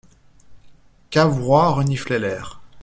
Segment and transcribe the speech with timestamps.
[1.11, 2.59] Cavrois reniflait l'air.